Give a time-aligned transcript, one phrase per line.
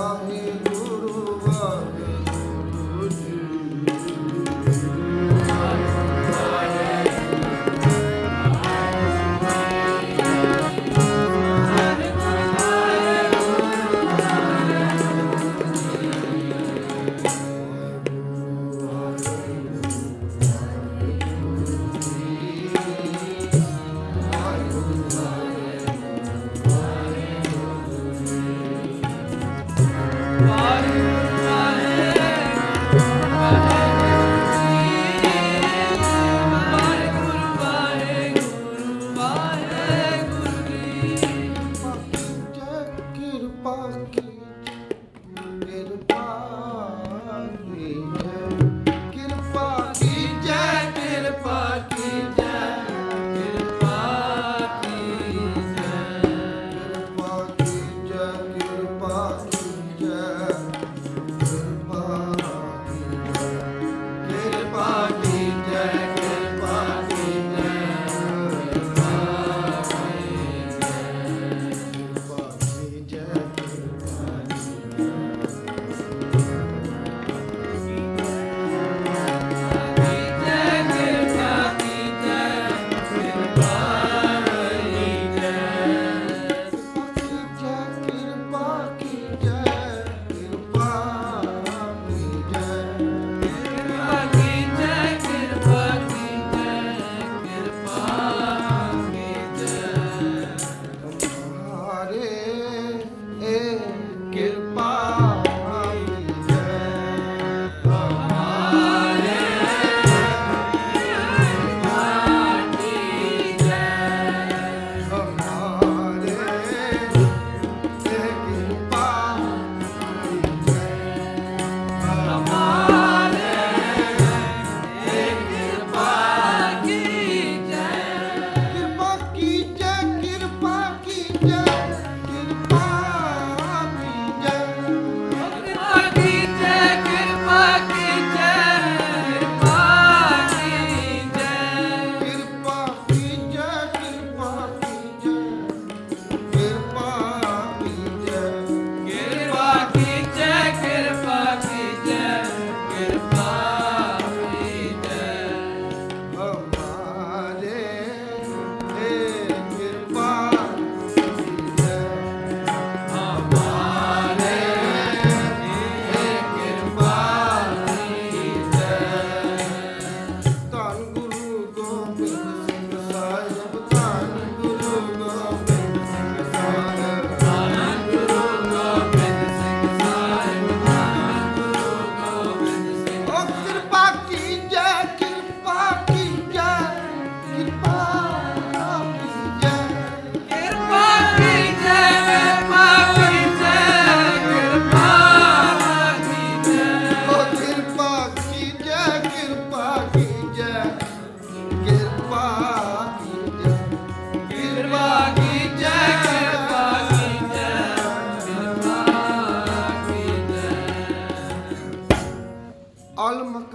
[0.00, 0.69] I'm here.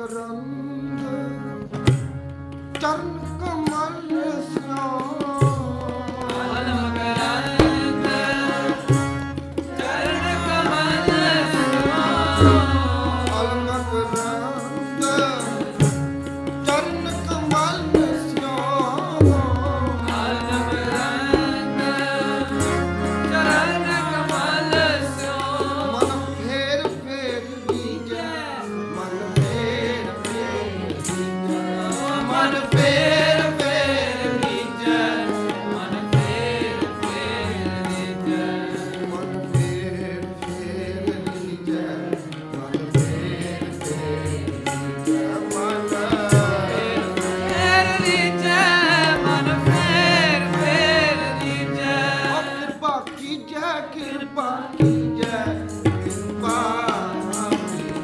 [0.06, 0.64] ਫਲ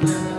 [0.03, 0.30] love.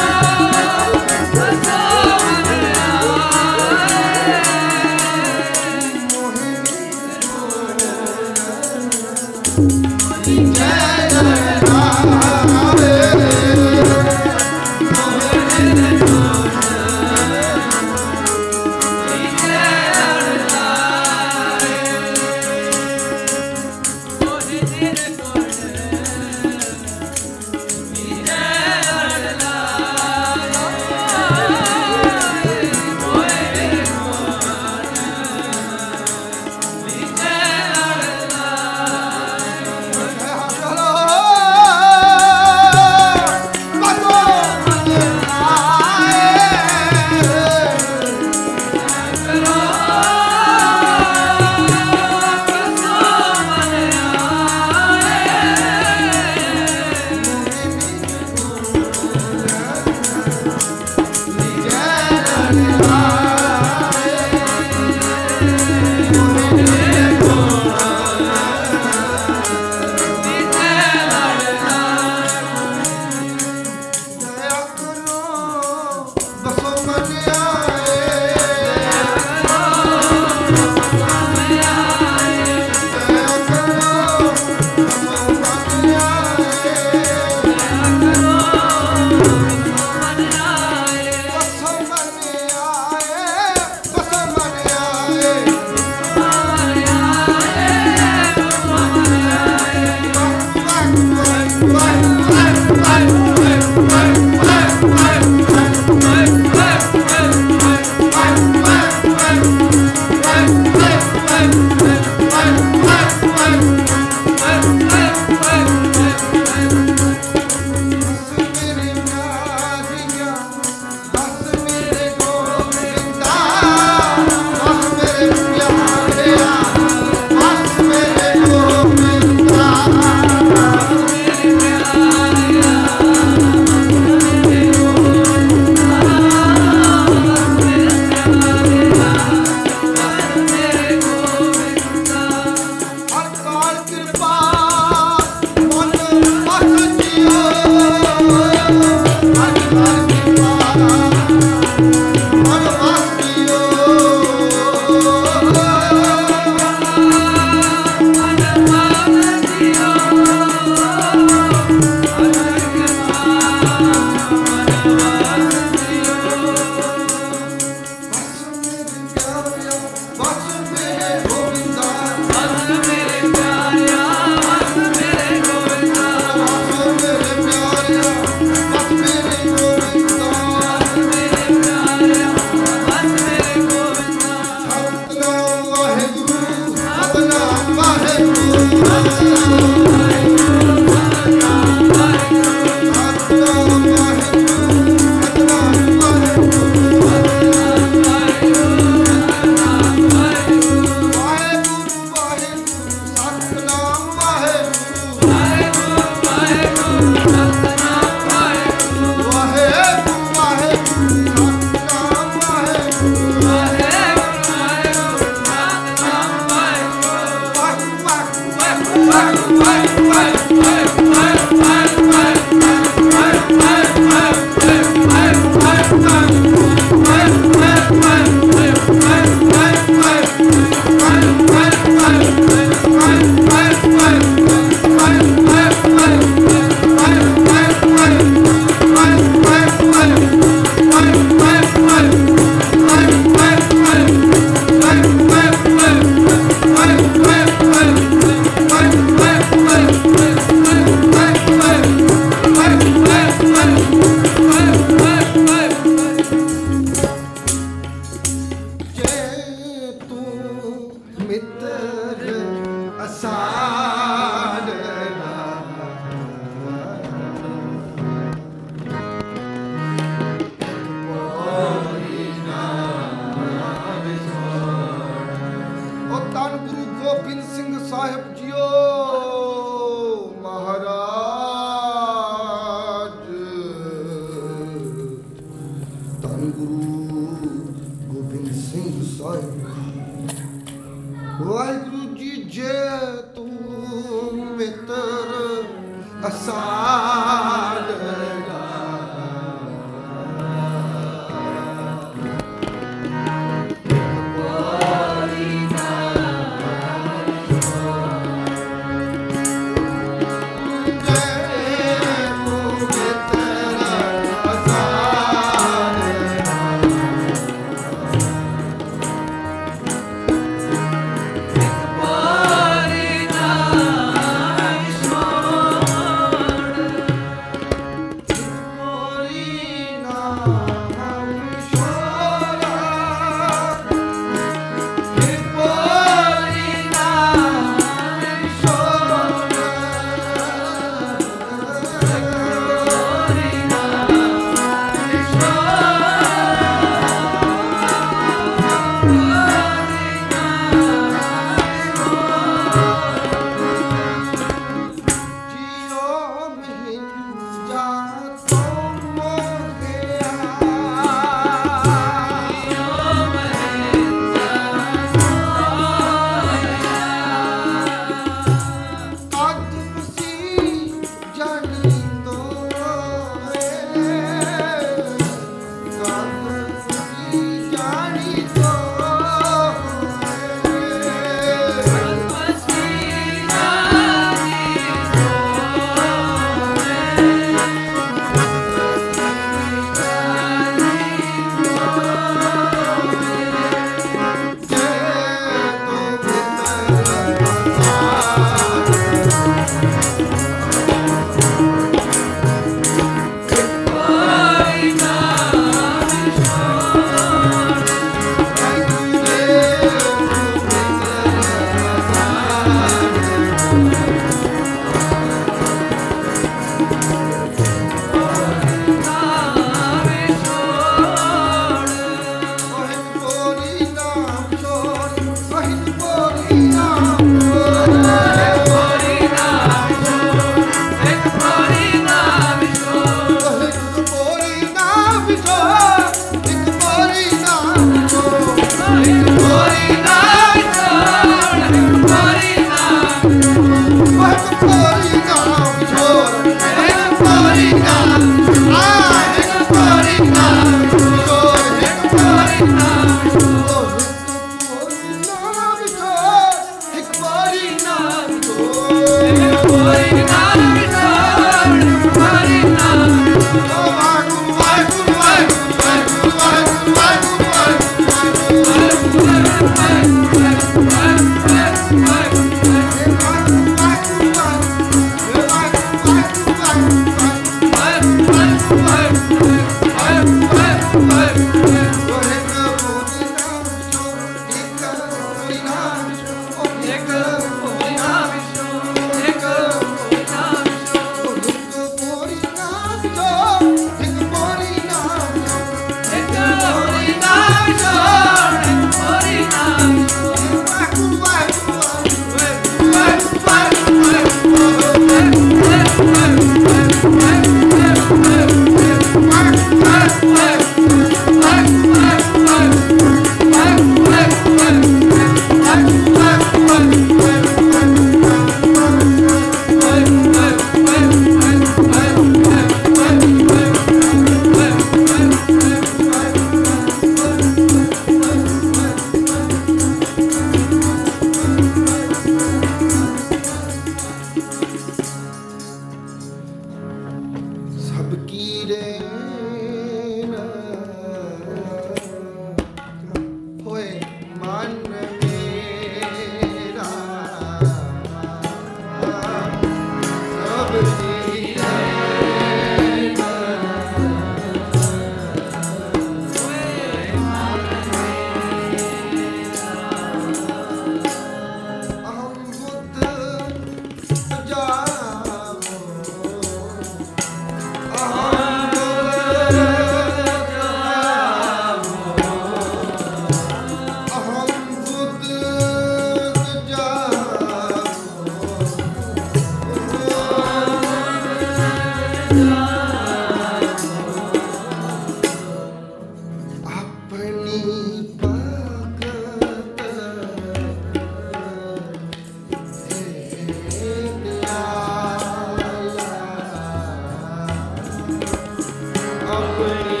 [599.61, 600.00] away.